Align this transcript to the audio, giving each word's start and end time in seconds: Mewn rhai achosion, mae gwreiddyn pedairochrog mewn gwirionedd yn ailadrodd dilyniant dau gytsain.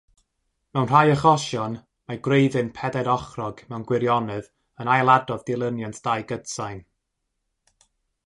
Mewn 0.75 0.87
rhai 0.91 1.01
achosion, 1.15 1.73
mae 2.11 2.21
gwreiddyn 2.27 2.71
pedairochrog 2.79 3.61
mewn 3.73 3.85
gwirionedd 3.91 4.49
yn 4.85 4.91
ailadrodd 4.95 5.45
dilyniant 5.51 6.01
dau 6.09 6.27
gytsain. 6.33 6.81